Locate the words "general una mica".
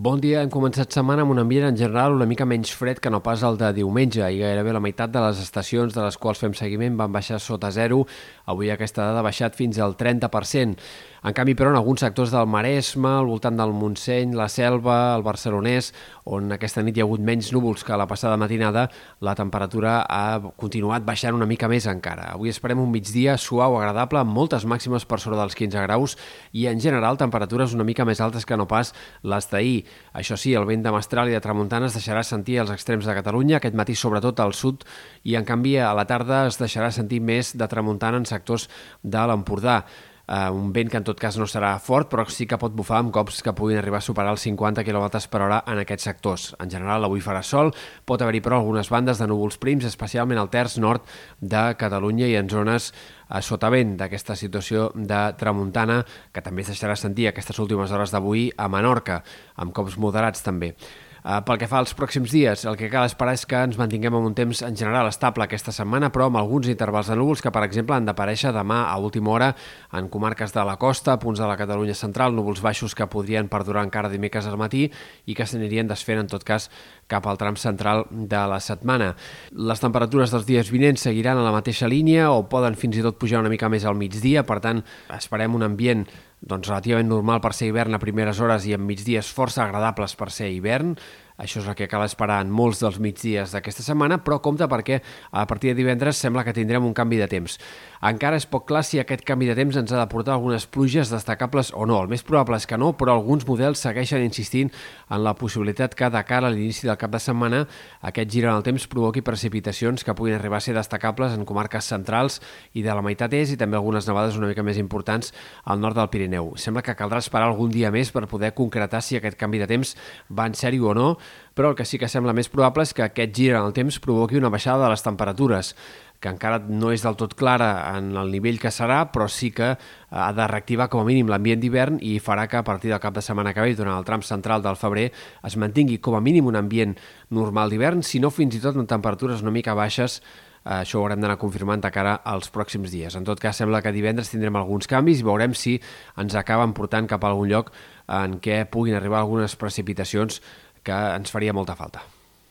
1.76-2.46